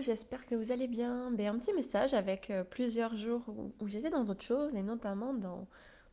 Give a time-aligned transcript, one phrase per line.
[0.00, 1.30] j'espère que vous allez bien.
[1.30, 3.42] Ben, un petit message avec euh, plusieurs jours
[3.80, 5.66] où, j'étais dans d'autres choses et notamment dans,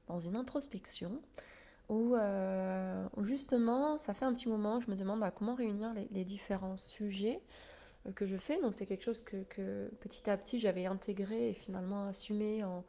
[0.07, 1.21] dans une introspection
[1.89, 5.91] où, euh, où justement ça fait un petit moment je me demande bah, comment réunir
[6.11, 7.41] les, différents sujets
[8.07, 8.61] euh, que je fais.
[8.61, 12.83] Donc c'est quelque chose que, petit à petit j'avais intégré et finalement assumé en,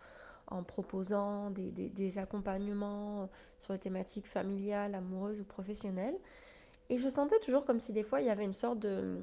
[0.64, 6.16] proposant des accompagnements sur les thématiques familiales, amoureuses ou professionnelles.
[6.88, 9.20] Et je sentais toujours comme si des fois il y avait une sorte de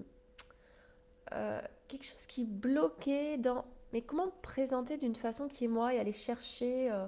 [1.34, 3.66] euh, quelque chose qui bloquait dans...
[3.94, 7.08] Mais comment me présenter d'une façon qui est moi et aller chercher euh,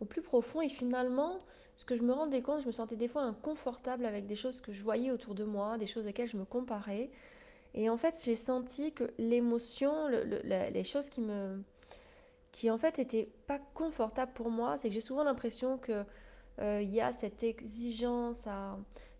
[0.00, 0.60] au plus profond.
[0.60, 1.38] Et finalement,
[1.76, 4.60] ce que je me rendais compte, je me sentais des fois inconfortable avec des choses
[4.60, 7.10] que je voyais autour de moi, des choses auxquelles je me comparais.
[7.74, 11.62] Et en fait, j'ai senti que l'émotion, les choses qui me,
[12.52, 16.04] qui en fait étaient pas confortables pour moi, c'est que j'ai souvent l'impression que
[16.60, 18.46] euh, il y a cette exigence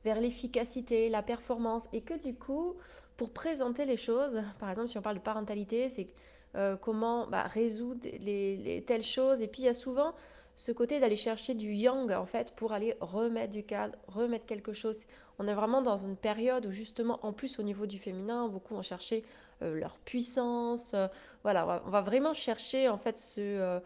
[0.05, 2.75] vers l'efficacité, la performance, et que du coup,
[3.23, 6.09] pour présenter les choses, par exemple, si on parle de parentalité, c'est
[6.57, 10.13] euh, comment bah, résoudre les, les telles choses, et puis il y a souvent
[10.57, 14.73] ce côté d'aller chercher du yang, en fait, pour aller remettre du cadre, remettre quelque
[14.73, 15.05] chose.
[15.39, 18.75] On est vraiment dans une période où, justement, en plus, au niveau du féminin, beaucoup
[18.75, 19.23] vont chercher
[19.63, 20.95] euh, leur puissance.
[20.95, 21.07] euh,
[21.45, 23.81] voilà, on va vraiment chercher, en fait, ce...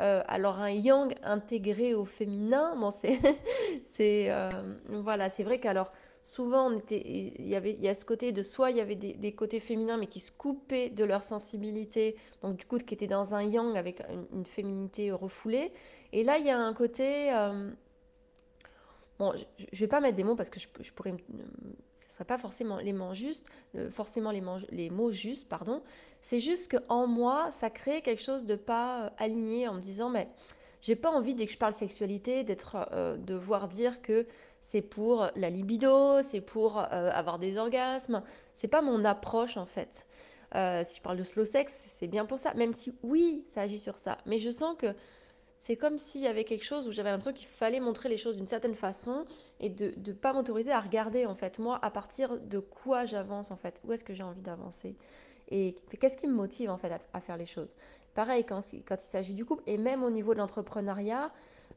[0.00, 2.90] euh, alors un yang intégré au féminin, bon
[3.84, 4.48] c'est euh,
[4.88, 8.30] voilà, c'est vrai qu'alors souvent on était il y avait il y a ce côté
[8.30, 12.16] de soit il y avait des, côtés féminins mais qui se coupaient de leur sensibilité,
[12.42, 15.72] donc du coup qui étaient dans un yang avec une, féminité refoulée,
[16.12, 17.68] et là il y a un côté euh,
[19.18, 21.12] Bon, je, je vais pas mettre des mots parce que je, pourrais,
[21.96, 23.48] ce serait pas forcément les mots justes,
[23.90, 25.82] forcément les, les mots justes, pardon.
[26.22, 29.80] C'est juste que en moi, ça crée quelque chose de pas euh, aligné en me
[29.80, 30.28] disant, mais
[30.80, 34.26] j'ai pas envie dès que je parle sexualité d'être, euh, de voir dire que
[34.60, 38.22] c'est pour la libido, c'est pour euh, avoir des orgasmes.
[38.54, 40.06] C'est pas mon approche en fait.
[40.52, 42.54] Si je parle de slow sex, c'est bien pour ça.
[42.54, 44.94] Même si oui, ça agit sur ça, mais je sens que
[45.60, 48.36] c'est comme s'il y avait quelque chose où j'avais l'impression qu'il fallait montrer les choses
[48.36, 49.24] d'une certaine façon
[49.60, 53.50] et de ne pas m'autoriser à regarder en fait moi à partir de quoi j'avance
[53.50, 54.96] en fait, où est-ce que j'ai envie d'avancer?
[55.50, 57.74] Et qu'est-ce qui me motive en fait à, faire les choses?
[58.14, 61.32] Pareil quand, il s'agit du couple et même au niveau de l'entrepreneuriat,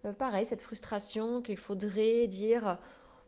[0.05, 2.77] euh, pareil cette frustration qu'il faudrait dire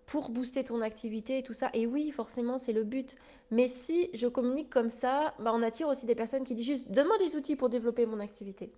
[0.05, 1.69] pour booster ton activité et tout ça.
[1.73, 3.15] Et oui, forcément, c'est le but.
[3.51, 6.91] Mais si je communique comme ça, bah, on attire aussi des personnes qui disent juste
[6.91, 8.71] donne-moi des outils pour développer mon activité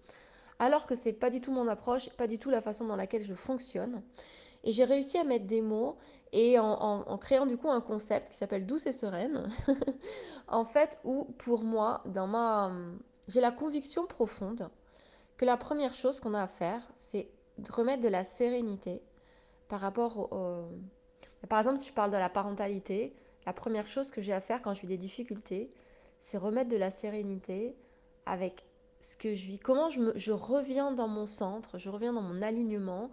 [0.60, 3.24] alors que c'est pas du tout mon approche, pas du tout la façon dans laquelle
[3.24, 4.02] je fonctionne.
[4.66, 5.96] Et j'ai réussi à mettre des mots
[6.32, 9.50] et en, créant du coup un concept qui s'appelle douce et sereine,
[10.50, 12.74] en fait, où pour moi, dans ma,
[13.30, 14.70] j'ai la conviction profonde
[15.38, 19.02] que la première chose qu'on a à faire, c'est de remettre de la sérénité
[19.68, 20.66] par rapport au,
[21.48, 23.16] Par exemple, si je parle de la parentalité,
[23.46, 25.72] la première chose que j'ai à faire quand je vis des difficultés,
[26.18, 27.76] c'est remettre de la sérénité
[28.26, 28.66] avec
[29.02, 29.60] ce que je vis.
[29.60, 33.10] Comment je, reviens dans mon centre, je reviens dans mon alignement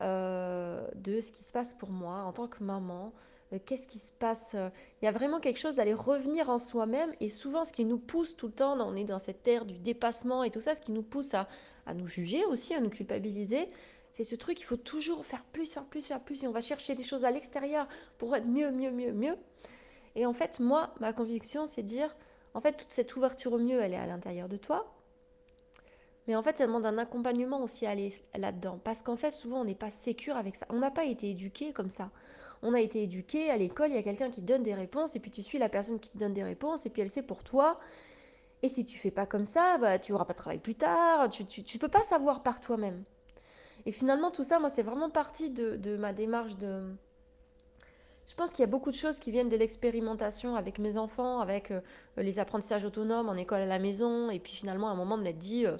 [0.00, 3.12] de ce qui se passe pour moi en tant que maman.
[3.52, 4.68] euh, Qu'est-ce qui se passe euh,
[5.00, 7.98] Il y a vraiment quelque chose d'aller revenir en soi-même et souvent ce qui nous
[7.98, 10.80] pousse tout le temps, on est dans cette ère du dépassement et tout ça, ce
[10.82, 11.48] qui nous pousse à,
[11.86, 13.68] à nous juger aussi, à nous culpabiliser,
[14.12, 16.60] c'est ce truc, il faut toujours faire plus, faire plus, faire plus et on va
[16.60, 17.86] chercher des choses à l'extérieur
[18.18, 19.36] pour être mieux, mieux, mieux, mieux.
[20.16, 22.14] Et en fait, moi, ma conviction, c'est de dire,
[22.54, 24.97] en fait, toute cette ouverture au mieux, elle est à l'intérieur de toi.
[26.28, 28.78] Mais en fait, ça demande un accompagnement aussi à aller là-dedans.
[28.84, 30.66] Parce qu'en fait, souvent, on n'est pas sécure avec ça.
[30.68, 32.10] On n'a pas été éduqué comme ça.
[32.62, 35.16] On a été éduqué à l'école, il y a quelqu'un qui te donne des réponses,
[35.16, 37.22] et puis tu suis la personne qui te donne des réponses, et puis elle sait
[37.22, 37.78] pour toi.
[38.62, 41.30] Et si tu fais pas comme ça, bah, tu n'auras pas de travail plus tard,
[41.30, 43.04] tu, tu peux pas savoir par toi-même.
[43.86, 46.82] Et finalement, tout ça, moi, c'est vraiment partie de, de ma démarche de...
[48.26, 51.40] Je pense qu'il y a beaucoup de choses qui viennent de l'expérimentation avec mes enfants,
[51.40, 51.80] avec euh,
[52.18, 55.22] les apprentissages autonomes en école à la maison, et puis finalement, à un moment de
[55.22, 55.78] m'être dit, euh,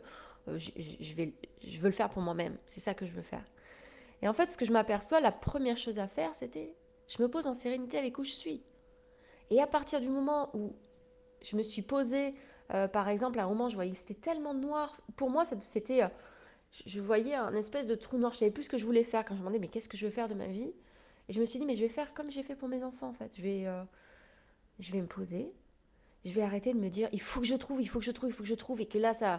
[0.56, 2.56] je, je- veux le faire pour moi-même.
[2.66, 3.44] C'est ça que je veux faire.
[4.22, 6.74] Et en fait, ce que je m'aperçois, la première chose à faire, c'était,
[7.08, 8.62] je me pose en sérénité avec où je suis.
[9.50, 10.74] Et à partir du moment où
[11.42, 12.34] je me suis posée,
[12.74, 14.98] euh, par exemple, à un moment, je voyais que c'était tellement noir.
[15.16, 16.08] Pour moi, c'était, euh,
[16.86, 18.32] je voyais un espèce de trou noir.
[18.32, 19.96] Je savais plus ce que je voulais faire quand je me demandais, mais qu'est-ce que
[19.96, 20.72] je veux faire de ma vie?
[21.28, 23.08] Et je me suis dit, mais je vais faire comme j'ai fait pour mes enfants,
[23.08, 23.32] en fait.
[23.36, 23.82] Je vais, euh,
[24.78, 25.52] je vais me poser,
[26.24, 28.10] je vais arrêter de me dire, il faut que je trouve, il faut que je
[28.12, 29.38] trouve, il faut que je trouve, et que là, ça, euh,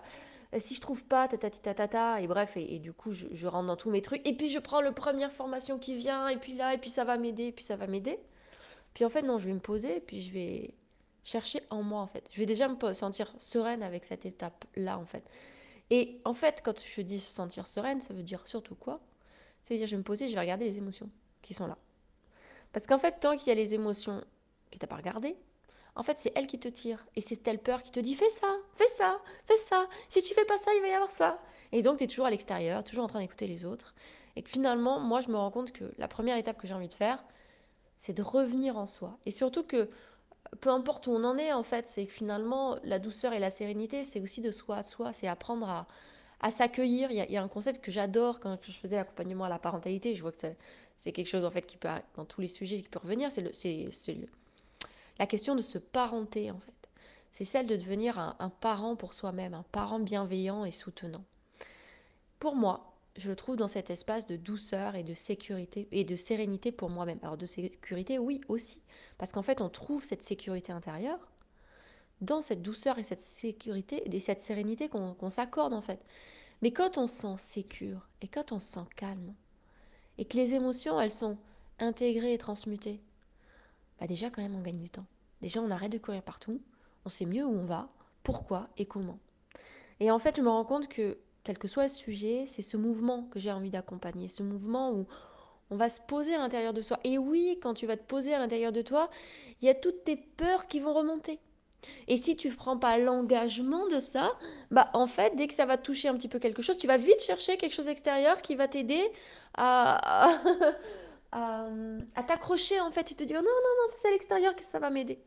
[0.57, 4.01] si je trouve pas, tatata, et bref, et, du coup, je, rentre dans tous mes
[4.01, 6.89] trucs, et puis je prends la première formation qui vient, et puis là, et puis
[6.89, 8.19] ça va m'aider, et puis ça va m'aider.
[8.95, 10.73] Puis en fait, non, je vais me poser, et puis je vais
[11.23, 12.27] chercher en moi, en fait.
[12.31, 15.23] Je vais déjà me sentir sereine avec cette étape-là, en fait.
[15.91, 18.99] Et en fait, quand je dis se sentir sereine, ça veut dire surtout quoi?
[19.63, 21.09] Ça veut dire je vais me poser, je vais regarder les émotions
[21.41, 21.77] qui sont là.
[22.73, 24.23] Parce qu'en fait, tant qu'il y a les émotions
[24.71, 25.35] que t'as pas regardées,
[25.99, 27.05] en fait, c'est elle qui te tire.
[27.17, 28.47] Et c'est telle peur qui te dit fais ça,
[28.77, 29.85] fais ça, fais ça.
[30.07, 31.37] Si tu fais pas ça, il va y avoir ça.
[31.73, 33.93] Et donc, tu es toujours à l'extérieur, toujours en train d'écouter les autres.
[34.37, 36.87] Et que finalement, moi, je me rends compte que la première étape que j'ai envie
[36.87, 37.21] de faire,
[37.97, 39.17] c'est de revenir en soi.
[39.25, 39.89] Et surtout que
[40.61, 43.49] peu importe où on en est, en fait, c'est que finalement, la douceur et la
[43.49, 45.85] sérénité, c'est aussi de soi à soi, c'est apprendre à,
[46.39, 47.11] à s'accueillir.
[47.11, 50.15] Il, y, a un concept que j'adore quand je faisais l'accompagnement à la parentalité.
[50.15, 50.37] Je vois que
[50.97, 53.33] c'est quelque chose en fait qui peut dans tous les sujets qui peut revenir.
[53.33, 53.51] C'est le,
[55.19, 56.73] la question de se parenter en fait.
[57.31, 61.23] C'est celle de devenir un, parent pour soi-même, un parent bienveillant et soutenant.
[62.39, 66.15] Pour moi, je le trouve dans cet espace de douceur et de sécurité et de
[66.15, 67.19] sérénité pour moi-même.
[67.21, 68.81] Alors de sécurité, oui aussi,
[69.17, 71.19] parce qu'en fait, on trouve cette sécurité intérieure
[72.21, 76.03] dans cette douceur et cette sécurité et cette sérénité qu'on s'accorde en fait.
[76.61, 79.33] Mais quand on se sent sécure et quand on se sent calme
[80.17, 81.37] et que les émotions elles sont
[81.79, 82.99] intégrées et transmutées,
[83.99, 85.05] bah déjà quand même on gagne du temps.
[85.41, 86.61] Déjà on arrête de courir partout,
[87.05, 87.89] on sait mieux où on va,
[88.23, 89.19] pourquoi et comment.
[89.99, 92.77] Et en fait je me rends compte que quel que soit le sujet, c'est ce
[92.77, 95.07] mouvement que j'ai envie d'accompagner, ce mouvement où
[95.71, 96.99] on va se poser à l'intérieur de soi.
[97.03, 99.09] Et oui, quand tu vas te poser à l'intérieur de toi,
[99.61, 101.39] il y a toutes tes peurs qui vont remonter.
[102.07, 104.31] Et si tu ne prends pas l'engagement de ça,
[104.69, 106.97] bah en fait, dès que ça va toucher un petit peu quelque chose, tu vas
[106.97, 109.01] vite chercher quelque chose extérieur qui va t'aider
[109.55, 110.31] à,
[111.31, 114.79] à, t'accrocher en fait et te dire non, non, non, c'est à l'extérieur que ça
[114.79, 115.19] va m'aider.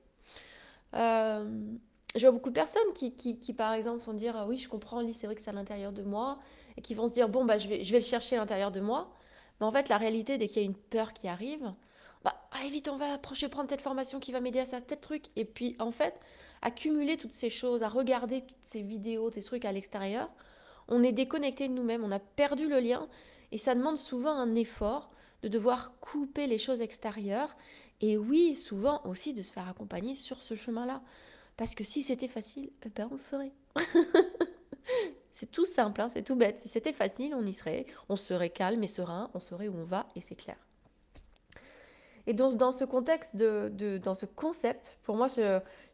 [0.95, 1.49] Euh,
[2.15, 5.15] je vois beaucoup de personnes qui, qui, par exemple, vont dire oui, je comprends, Lee,
[5.15, 6.39] c'est vrai que c'est à l'intérieur de moi,
[6.77, 8.71] et qui vont se dire bon, bah, je, vais, je vais le chercher à l'intérieur
[8.71, 9.13] de moi.
[9.61, 11.73] Mais en fait, la réalité, dès qu'il y a une peur qui arrive,
[12.25, 15.01] bah, allez vite, on va approcher, prendre cette formation qui va m'aider à ça, tel
[15.01, 15.27] truc.
[15.37, 16.21] Et puis, en fait,
[16.61, 20.31] accumuler toutes ces choses, à regarder toutes ces vidéos, ces trucs à l'extérieur,
[20.89, 23.09] on est déconnecté de nous-mêmes, on a perdu le lien.
[23.51, 25.11] Et ça demande souvent un effort
[25.43, 27.57] de devoir couper les choses extérieures.
[28.01, 31.03] Et oui, souvent aussi de se faire accompagner sur ce chemin-là.
[31.57, 33.53] Parce que si c'était facile, eh ben on le ferait.
[35.33, 36.59] c'est tout simple, hein, c'est tout bête.
[36.59, 37.87] Si c'était facile, on y serait.
[38.09, 40.57] On serait calme et serein, on saurait où on va et c'est clair.
[42.27, 45.27] Et donc, dans ce contexte, de, dans ce concept, pour moi,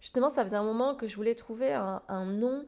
[0.00, 2.66] justement, ça faisait un moment que je voulais trouver un, nom.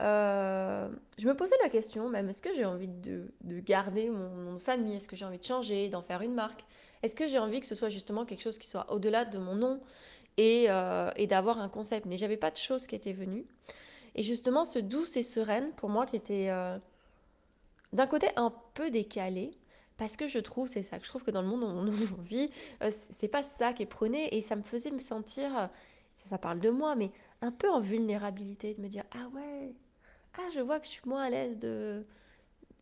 [0.00, 4.54] Euh, je me posais la question même, est-ce que j'ai envie de, garder mon nom
[4.54, 4.96] de famille?
[4.96, 6.64] Est-ce que j'ai envie de changer, d'en faire une marque?
[7.02, 9.56] Est-ce que j'ai envie que ce soit justement quelque chose qui soit au-delà de mon
[9.56, 9.80] nom
[10.36, 12.06] et, euh, d'avoir un concept?
[12.06, 13.46] Mais j'avais pas de choses qui étaient venues.
[14.14, 16.78] Et justement, ce douce et sereine, pour moi, qui était euh,
[17.92, 19.50] d'un côté un peu décalé,
[19.96, 22.22] parce que je trouve, c'est ça, que je trouve que dans le monde où on
[22.22, 22.50] vit,
[22.90, 25.70] c'est pas ça qui est prôné et ça me faisait me sentir,
[26.14, 27.10] ça parle de moi, mais
[27.42, 29.74] un peu en vulnérabilité, de me dire ah ouais,
[30.38, 32.04] ah je vois que je suis moins à l'aise de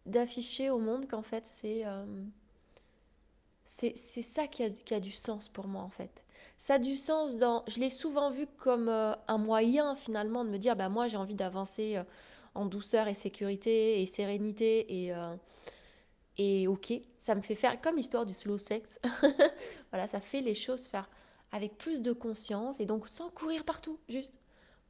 [0.06, 2.04] d'afficher au monde qu'en fait c'est euh,
[3.64, 6.22] c'est ça qui a, qui a, du sens pour moi en fait.
[6.56, 10.56] Ça a du sens dans, je l'ai souvent vu comme un moyen finalement de me
[10.58, 12.00] dire bah moi j'ai envie d'avancer
[12.54, 15.12] en douceur et sécurité et sérénité et
[16.38, 19.00] et ok, ça me fait faire comme l'histoire du slow sex.
[19.90, 21.08] voilà, ça fait les choses faire
[21.52, 24.34] avec plus de conscience et donc sans courir partout, juste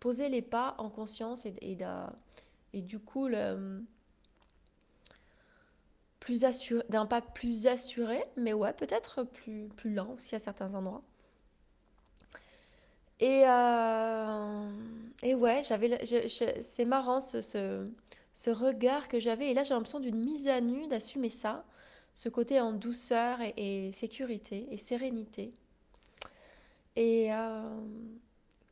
[0.01, 1.79] poser les pas en conscience et, et,
[2.73, 3.29] et du coup
[6.21, 10.75] plus assuré, d'un pas plus assuré, mais ouais, peut-être plus, plus lent aussi à certains
[10.75, 11.03] endroits.
[13.21, 14.71] Et, euh,
[15.23, 15.99] et ouais, j'avais,
[16.63, 17.89] c'est marrant ce, ce,
[18.35, 19.51] ce regard que j'avais.
[19.51, 21.65] Et là, j'ai l'impression d'une mise à nu, d'assumer ça,
[22.13, 25.53] ce côté en douceur et, sécurité et sérénité.
[26.97, 27.81] Et euh,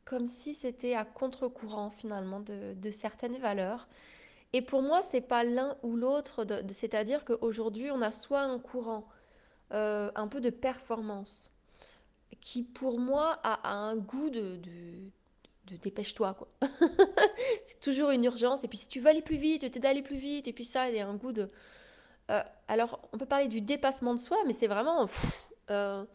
[0.05, 3.87] comme si c'était à contre-courant finalement de, certaines valeurs.
[4.53, 9.05] Et pour moi, c'est pas l'un ou l'autre, c'est-à-dire qu'aujourd'hui, on a soit un courant
[9.73, 11.49] euh, un peu de performance,
[12.39, 14.59] qui pour moi a, un goût de,
[15.81, 16.47] dépêche-toi quoi.
[17.65, 20.03] c'est toujours une urgence et puis si tu veux aller plus vite, je t'aide d'aller
[20.03, 21.49] plus vite et puis ça il y a un goût de
[22.29, 25.07] euh, alors on peut parler du dépassement de soi mais c'est vraiment
[25.71, 26.05] euh,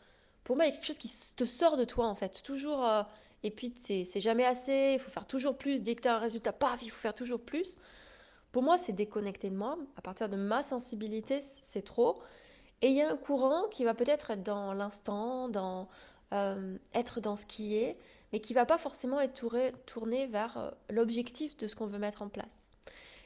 [0.45, 2.85] pour moi il y a quelque chose qui te sort de toi en fait toujours
[3.43, 6.19] et puis c'est jamais assez, il faut faire toujours plus, dès que tu as un
[6.19, 7.79] résultat, paf, il faut faire toujours plus.
[8.53, 9.79] Pour moi, c'est déconnecté de moi.
[9.97, 12.21] À partir de ma sensibilité, c'est trop.
[12.83, 15.89] Et il y a un courant qui va peut-être être dans l'instant, dans
[16.95, 17.97] être dans ce qui est,
[18.33, 19.35] mais qui va pas forcément être
[19.87, 22.69] tourné, vers euh, l'objectif de ce qu'on veut mettre en place.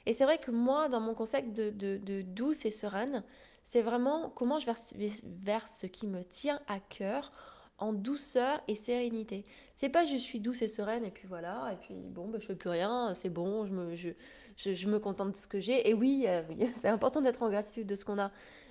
[0.07, 3.23] Et c'est vrai que moi, dans mon concept de, douce et sereine,
[3.63, 7.33] c'est vraiment comment je vais vers ce qui me tient à cœur
[7.79, 9.45] en douceur et sérénité.
[9.75, 12.47] C'est pas je suis douce et sereine et puis voilà, et puis bon, bah, je
[12.47, 14.11] fais plus rien, c'est bon, je me, je,
[14.57, 15.89] je, me contente de ce que j'ai.
[15.89, 16.43] Et oui, euh,
[16.75, 18.31] c'est important d'être en gratitude de ce qu'on a.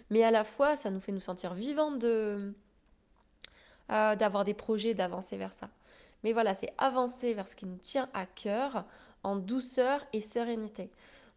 [0.10, 2.54] Mais à la fois, ça nous fait nous sentir vivantes de,
[3.92, 5.70] euh, d'avoir des projets, d'avancer vers ça.
[6.24, 8.86] Mais voilà, c'est avancer vers ce qui nous tient à cœur
[9.24, 10.90] en douceur et sérénité.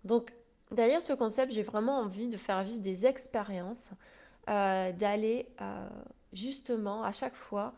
[0.04, 0.32] Donc,
[0.70, 3.90] derrière ce concept, j'ai vraiment envie de faire vivre des expériences,
[4.49, 5.49] euh, d'aller
[6.33, 7.75] justement à chaque fois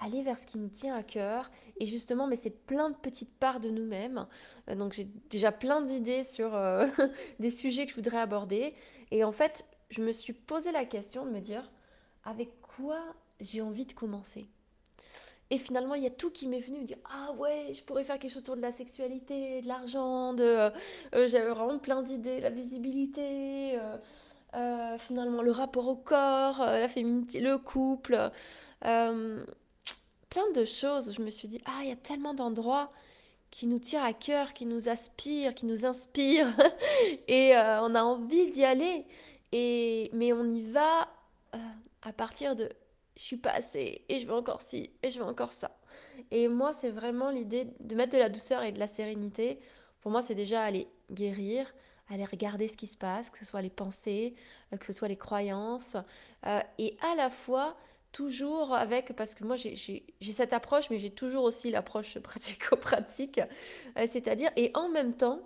[0.00, 1.50] aller vers ce qui nous tient à cœur.
[1.78, 4.26] Et justement, mais c'est plein de petites parts de nous-mêmes.
[4.68, 6.86] Euh, donc j'ai déjà plein d'idées sur euh,
[7.38, 8.74] des sujets que je voudrais aborder.
[9.10, 11.70] Et en fait, je me suis posé la question de me dire,
[12.24, 13.00] avec quoi
[13.40, 14.46] j'ai envie de commencer?
[15.52, 18.04] Et finalement, il y a tout qui m'est venu, me dire Ah ouais, je pourrais
[18.04, 20.44] faire quelque chose autour de la sexualité, de l'argent, de.
[20.44, 20.70] Euh,
[21.28, 23.76] J'avais vraiment plein d'idées, la visibilité,
[24.54, 28.30] euh, finalement le rapport au corps, euh, la féminité, le couple.
[28.84, 29.44] Euh,
[30.28, 31.14] plein de choses.
[31.14, 32.92] Je me suis dit, ah, il y a tellement d'endroits
[33.50, 36.54] qui nous tirent à cœur, qui nous aspirent, qui nous inspirent,
[37.28, 39.04] et on a envie d'y aller.
[39.52, 41.08] Et mais on y va
[42.02, 42.68] à partir de,
[43.16, 45.76] je suis pas assez, et je veux encore ci, et je veux encore ça.
[46.30, 49.58] Et moi, c'est vraiment l'idée de mettre de la douceur et de la sérénité.
[50.00, 51.66] Pour moi, c'est déjà aller guérir,
[52.10, 54.34] aller regarder ce qui se passe, que ce soit les pensées,
[54.72, 55.96] euh, que ce soit les croyances,
[56.46, 57.76] euh, et à la fois
[58.12, 63.40] toujours avec, parce que moi j'ai cette approche, mais j'ai toujours aussi l'approche pratico-pratique,
[63.96, 65.40] euh, c'est-à-dire, et en même temps,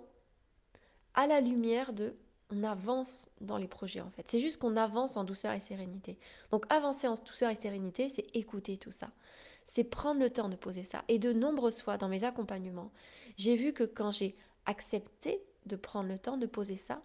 [1.13, 2.15] à la lumière de,
[2.51, 4.23] on avance dans les projets en fait.
[4.27, 6.17] C'est juste qu'on avance en douceur et sérénité.
[6.51, 9.09] Donc avancer en douceur et sérénité, c'est écouter tout ça.
[9.63, 11.03] C'est prendre le temps de poser ça.
[11.07, 12.91] Et de nombreuses fois dans mes accompagnements,
[13.37, 17.01] j'ai vu que quand j'ai accepté de prendre le temps de poser ça,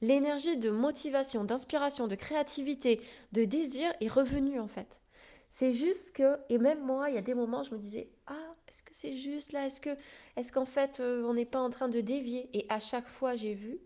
[0.00, 3.00] l'énergie de motivation, d'inspiration, de créativité,
[3.32, 5.00] de désir est revenue en fait.
[5.48, 8.54] C'est juste que, et même moi, il y a des moments, je me disais, ah,
[8.68, 9.66] est-ce que c'est juste là?
[9.66, 9.94] Est-ce que,
[10.36, 13.36] est-ce qu'en fait, euh, on n'est pas en train de dévier Et à chaque fois,
[13.36, 13.78] j'ai vu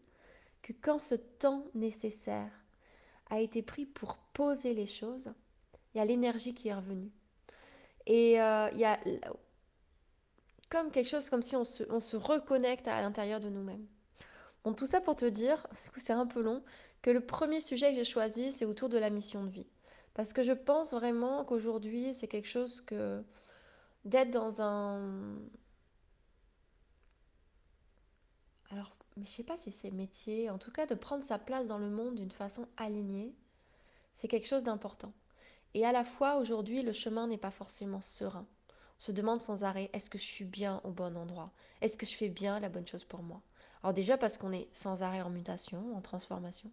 [0.63, 2.53] que quand ce temps nécessaire
[3.31, 5.29] a été pris pour poser les choses,
[5.93, 7.11] il y a l'énergie qui est revenue.
[8.07, 9.01] Et euh, il y a
[10.69, 13.87] comme quelque chose comme si on se, on se reconnecte à l'intérieur de nous-mêmes.
[14.75, 16.63] Tout ça pour te dire, c'est un peu long,
[17.03, 19.67] que le premier sujet que j'ai choisi, c'est autour de la mission de vie.
[20.15, 23.23] Parce que je pense vraiment qu'aujourd'hui, c'est quelque chose que
[24.05, 25.39] d'être dans un...
[28.71, 31.69] Alors, mais je sais pas si c'est métier, en tout cas de prendre sa place
[31.69, 33.35] dans le monde d'une façon alignée,
[34.15, 35.13] c'est quelque chose d'important.
[35.75, 38.47] Et à la fois, aujourd'hui, le chemin n'est pas forcément serein.
[38.99, 41.53] On se demande sans arrêt, est-ce que je suis bien au bon endroit?
[41.83, 43.43] Est-ce que je fais bien la bonne chose pour moi?
[43.87, 46.73] Alors déjà parce qu'on est sans arrêt en mutation, en transformation.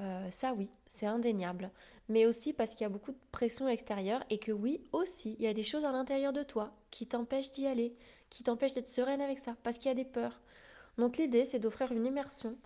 [0.00, 1.70] Euh, ça oui, c'est indéniable.
[2.08, 5.44] Mais aussi parce qu'il y a beaucoup de pression extérieure et que oui, aussi, il
[5.44, 7.94] y a des choses à l'intérieur de toi qui t'empêchent d'y aller,
[8.30, 10.40] qui t'empêchent d'être sereine avec ça, parce qu'il y a des peurs.
[10.96, 12.56] Donc l'idée, c'est d'offrir une immersion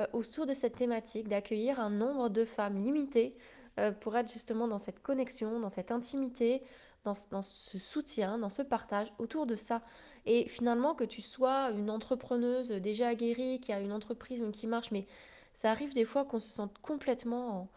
[0.00, 3.36] euh, autour de cette thématique, d'accueillir un nombre de femmes limité
[3.78, 6.64] euh, pour être justement dans cette connexion, dans cette intimité,
[7.04, 9.82] dans ce soutien, dans ce partage autour de ça.
[10.26, 14.90] Et finalement, que tu sois une entrepreneuse déjà aguerrie, qui a une entreprise qui marche,
[14.90, 15.04] mais
[15.54, 17.68] ça arrive des fois qu'on se sente complètement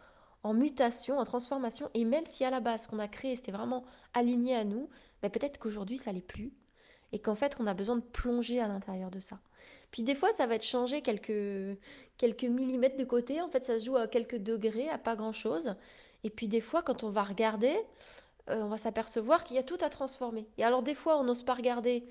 [0.44, 1.90] en, mutation, en transformation.
[1.94, 3.84] Et même si à la base, ce qu'on a créé, c'était vraiment
[4.14, 4.90] aligné à nous,
[5.24, 6.54] mais peut-être qu'aujourd'hui, ça l'est plus.
[7.12, 9.40] Et qu'en fait, on a besoin de plonger à l'intérieur de ça.
[9.92, 11.80] Puis des fois, ça va être changé quelques,
[12.18, 13.42] quelques millimètres de côté.
[13.42, 15.76] En fait, ça se joue à quelques degrés, à pas grand-chose.
[16.24, 17.76] Et puis des fois, quand on va regarder,
[18.50, 20.48] euh, on va s'apercevoir qu'il y a tout à transformer.
[20.58, 22.06] Et alors des fois, on n'ose pas regarder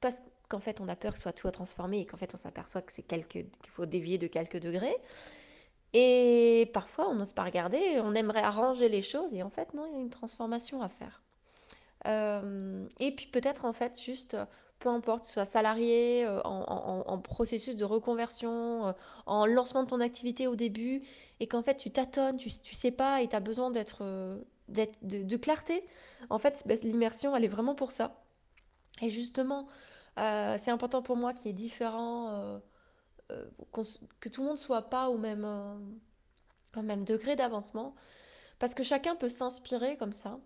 [0.00, 2.32] parce qu'en fait, on a peur que ce soit tout à transformer et qu'en fait,
[2.34, 4.96] on s'aperçoit que c'est quelques, qu'il faut dévier de quelques degrés.
[5.94, 9.86] Et parfois, on n'ose pas regarder, on aimerait arranger les choses et en fait, non,
[9.86, 11.22] il y a une transformation à faire.
[12.06, 14.36] Euh, et puis peut-être en fait juste,
[14.78, 18.92] peu importe, soit salarié, euh, en, en- processus de reconversion, euh,
[19.26, 21.02] en lancement de ton activité au début,
[21.40, 24.04] et qu'en fait tu tâtonnes, tu, tu sais pas et tu as besoin d'être,
[24.68, 25.84] de, de clarté.
[26.30, 28.16] En fait, ben, l'immersion, elle est vraiment pour ça.
[29.02, 29.66] Et justement,
[30.18, 32.58] euh, c'est important pour moi qu'il y ait différents, euh,
[33.32, 33.46] euh,
[34.20, 35.44] que tout le monde soit pas au même,
[36.76, 37.94] au même degré d'avancement,
[38.58, 40.38] parce que chacun peut s'inspirer comme ça.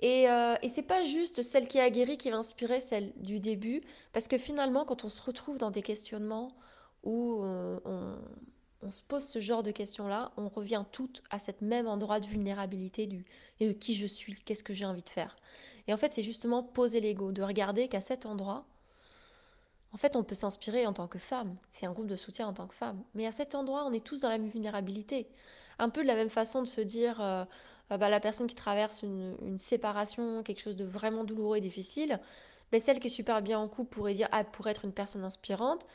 [0.00, 3.38] Et, euh, et c'est pas juste celle qui a guéri qui va inspirer celle du
[3.38, 3.82] début,
[4.12, 6.52] parce que finalement, quand on se retrouve dans des questionnements
[7.04, 7.42] où
[7.84, 12.26] on, se pose ce genre de questions-là, on revient toutes à cet même endroit de
[12.26, 13.24] vulnérabilité du
[13.78, 15.36] qui je suis, qu'est-ce que j'ai envie de faire.
[15.86, 18.64] Et en fait, c'est justement poser l'ego, de regarder qu'à cet endroit,
[19.94, 21.56] en fait, on peut s'inspirer en tant que femme.
[21.70, 23.00] C'est un groupe de soutien en tant que femme.
[23.14, 25.28] Mais à cet endroit, on est tous dans la même vulnérabilité.
[25.78, 27.44] Un peu de la même façon de se dire, euh,
[27.92, 32.18] euh, bah, la personne qui traverse une, séparation, quelque chose de vraiment douloureux et difficile,
[32.72, 35.22] mais celle qui est super bien en couple pourrait dire, ah, pour être une personne
[35.22, 35.86] inspirante.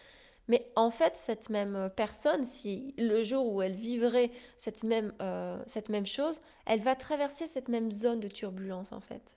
[0.48, 5.62] Mais en fait, cette même personne, si le jour où elle vivrait cette même, euh,
[5.68, 9.36] cette même chose, elle va traverser cette même zone de turbulence, en fait.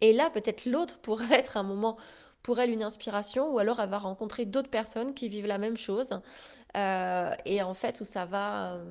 [0.00, 1.96] Et là, peut-être l'autre pourrait être un moment
[2.42, 5.78] pour elle une inspiration, ou alors elle va rencontrer d'autres personnes qui vivent la même
[5.78, 6.20] chose,
[6.76, 8.84] euh, et en fait où ça va euh,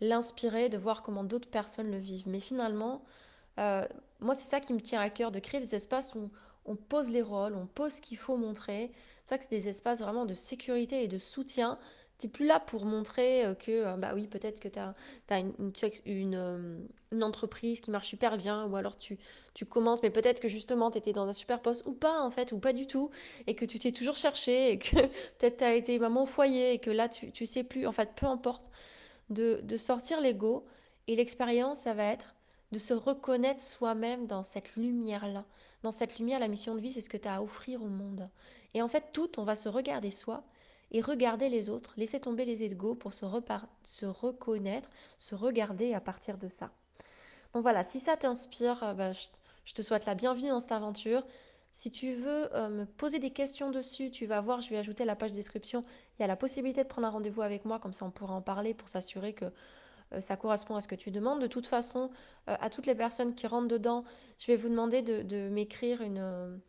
[0.00, 2.28] l'inspirer de voir comment d'autres personnes le vivent.
[2.28, 3.02] Mais finalement,
[3.58, 3.86] euh,
[4.20, 6.30] moi, c'est ça qui me tient à cœur, de créer des espaces où
[6.64, 8.90] on pose les rôles, on pose ce qu'il faut montrer.
[9.26, 11.78] C'est que c'est des espaces vraiment de sécurité et de soutien.
[12.18, 14.94] Tu n'es plus là pour montrer euh, que, euh, bah oui, peut-être que tu as,
[15.38, 15.52] une,
[16.06, 16.78] une, euh,
[17.10, 19.18] une, entreprise qui marche super bien, ou alors tu,
[19.52, 22.30] tu commences, mais peut-être que justement tu étais dans un super poste, ou pas en
[22.30, 23.10] fait, ou pas du tout,
[23.46, 24.96] et que tu t'es toujours cherché, et que
[25.38, 27.92] peut-être tu as été maman au foyer, et que là tu, tu sais plus, en
[27.92, 28.70] fait, peu importe,
[29.30, 30.64] de, de sortir l'ego.
[31.06, 32.34] Et l'expérience, ça va être
[32.72, 35.44] de se reconnaître soi-même dans cette lumière-là.
[35.82, 37.88] Dans cette lumière, la mission de vie, c'est ce que tu as à offrir au
[37.88, 38.28] monde.
[38.74, 40.42] Et en fait, tout, on va se regarder soi
[40.94, 46.38] et regarder les autres, laisser tomber les égaux pour se, reconnaître, se regarder à partir
[46.38, 46.70] de ça.
[47.52, 51.26] Donc voilà, si ça t'inspire, euh, bah, je, te souhaite la bienvenue dans cette aventure.
[51.72, 55.04] Si tu veux euh, me poser des questions dessus, tu vas voir, je vais ajouter
[55.04, 55.84] la page description.
[56.16, 58.36] Il y a la possibilité de prendre un rendez-vous avec moi, comme ça on pourra
[58.36, 59.46] en parler pour s'assurer que
[60.12, 61.40] euh, ça correspond à ce que tu demandes.
[61.40, 62.10] De toute façon,
[62.46, 64.04] à toutes les personnes qui rentrent dedans,
[64.38, 66.60] je vais vous demander de, m'écrire une...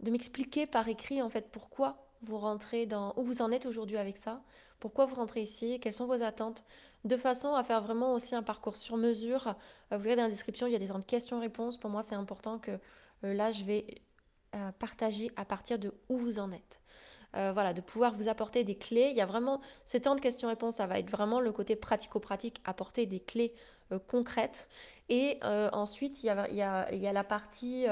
[0.00, 3.14] De m'expliquer par écrit en fait pourquoi vous rentrez dans...
[3.16, 4.42] où vous en êtes aujourd'hui avec ça,
[4.80, 6.64] pourquoi vous rentrez ici, quelles sont vos attentes,
[7.04, 9.54] de façon à faire vraiment aussi un parcours sur mesure.
[9.90, 11.78] vous verrez dans la description, il y a des questions-réponses.
[11.78, 12.78] Pour moi, c'est important que
[13.22, 13.86] là, je vais
[14.78, 16.80] partager à partir de où vous en êtes.
[17.36, 19.08] Euh, voilà, de pouvoir vous apporter des clés.
[19.10, 22.60] Il y a vraiment, ce temps de questions-réponses, ça va être vraiment le côté pratico-pratique,
[22.64, 23.52] apporter des clés
[23.92, 24.68] euh, concrètes.
[25.08, 27.86] Et euh, ensuite, il y a, il y a, la partie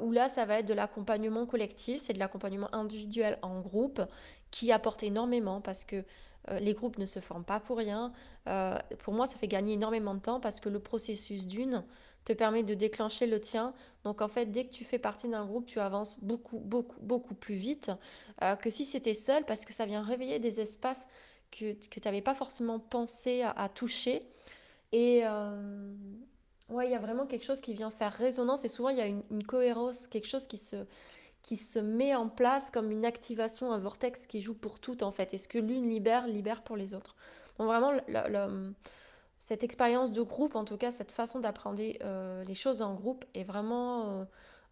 [0.00, 4.02] où là, ça va être de l'accompagnement collectif, c'est de l'accompagnement individuel en groupe
[4.50, 6.04] qui apporte énormément parce que
[6.60, 8.12] les groupes ne se forment pas pour rien.
[8.98, 11.84] pour moi, ça fait gagner énormément de temps parce que le processus d'une,
[12.24, 13.74] te permet de déclencher le tien.
[14.04, 17.34] Donc en fait, dès que tu fais partie d'un groupe, tu avances beaucoup, beaucoup, beaucoup
[17.34, 17.90] plus vite
[18.42, 21.08] euh, que si c'était seul parce que ça vient réveiller des espaces
[21.50, 24.26] que, que tu n'avais pas forcément pensé à, toucher.
[24.92, 25.94] Et euh,
[26.70, 29.02] ouais, il y a vraiment quelque chose qui vient faire résonance et souvent il y
[29.02, 30.76] a une, cohérence, quelque chose qui se,
[31.44, 35.12] qui se met en place comme une activation, un vortex qui joue pour tout en
[35.12, 35.34] fait.
[35.34, 37.14] Et ce que l'une libère, libère pour les autres?
[37.58, 37.92] Donc vraiment,
[39.38, 43.26] cette expérience de groupe, en tout cas cette façon d'apprendre euh, les choses en groupe
[43.34, 44.24] est vraiment euh,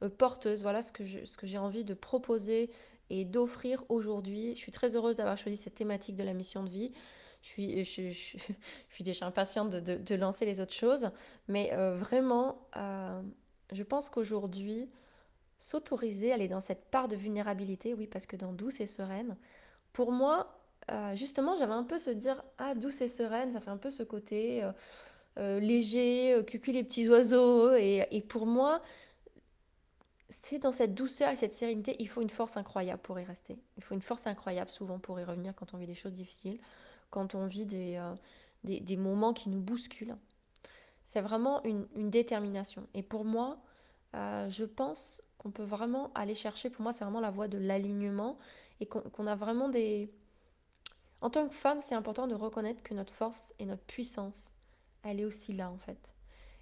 [0.03, 0.63] euh, porteuse.
[0.63, 2.71] Voilà ce que, j'ai envie de proposer
[3.11, 4.57] et d'offrir aujourd'hui.
[4.57, 6.95] Je suis très heureuse d'avoir choisi cette thématique de la mission de vie.
[7.43, 8.09] Je suis, je,
[8.89, 11.11] suis déjà impatiente de, lancer les autres choses.
[11.49, 12.57] Mais vraiment,
[13.73, 14.89] je pense qu'aujourd'hui,
[15.63, 19.37] s'autoriser, aller dans cette part de vulnérabilité, oui, parce que dans douce et sereine,
[19.93, 20.59] pour moi,
[20.91, 23.93] euh, justement, j'avais un peu se dire Ah, douce et sereine, ça fait un peu
[23.93, 24.73] ce côté euh,
[25.39, 27.75] euh, léger, cucu les petits oiseaux.
[27.75, 28.83] Et, et pour moi,
[30.31, 33.57] c'est dans cette douceur et cette sérénité, il faut une force incroyable pour y rester.
[33.77, 36.59] Il faut une force incroyable souvent pour y revenir quand on vit des choses difficiles,
[37.11, 38.03] quand on vit des,
[38.65, 40.17] des, des moments qui nous bousculent.
[41.07, 42.89] C'est vraiment une, une, détermination.
[42.95, 43.59] Et pour moi,
[44.15, 48.39] je pense qu'on peut vraiment aller chercher, pour moi, c'est vraiment la voie de l'alignement
[48.79, 50.09] et qu'on a vraiment des
[51.21, 54.51] en tant que femme, c'est important de reconnaître que notre force et notre puissance,
[55.05, 56.13] elle est aussi là en fait.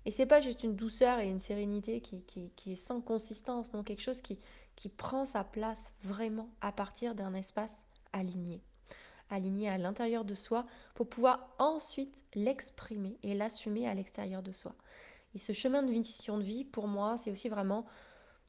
[0.04, 3.82] Et c'est pas juste une douceur et une sérénité qui, qui, est sans consistance, non,
[3.82, 4.38] quelque chose qui,
[4.76, 8.62] qui prend sa place vraiment à partir d'un espace aligné.
[9.30, 14.74] Aligné à l'intérieur de soi pour pouvoir ensuite l'exprimer et l'assumer à l'extérieur de soi.
[15.34, 17.86] Et ce chemin de mission de vie, pour moi, c'est aussi vraiment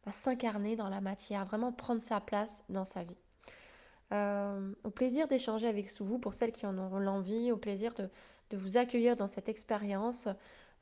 [0.06, 3.18] à s'incarner dans la matière, vraiment prendre sa place dans sa vie.
[4.14, 8.10] Euh, au plaisir d'échanger avec vous pour celles qui en auront l'envie, au plaisir de,
[8.58, 10.28] vous accueillir dans cette expérience.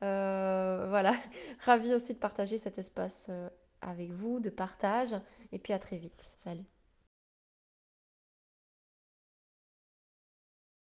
[0.01, 1.13] Euh, voilà,
[1.59, 3.49] ravi aussi de partager cet espace euh,
[3.81, 5.15] avec vous, de partage,
[5.51, 6.31] et puis à très vite.
[6.35, 6.65] Salut.